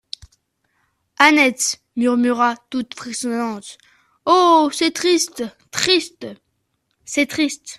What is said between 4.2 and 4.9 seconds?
«Oh! c'est